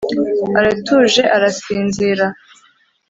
Aratuje 0.59 1.23
arasinzira 1.35 2.25